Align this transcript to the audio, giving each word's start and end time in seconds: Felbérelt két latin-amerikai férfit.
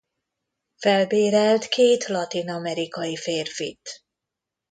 Felbérelt 0.77 1.65
két 1.67 2.05
latin-amerikai 2.07 3.15
férfit. 3.17 4.03